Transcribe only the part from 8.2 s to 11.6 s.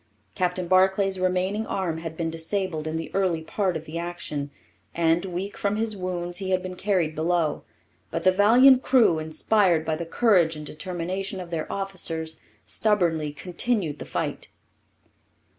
the valiant crew, inspired by the courage and determination of